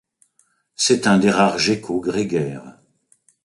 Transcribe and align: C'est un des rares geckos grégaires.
C'est 0.73 1.05
un 1.05 1.19
des 1.19 1.29
rares 1.29 1.59
geckos 1.59 1.99
grégaires. 2.01 2.79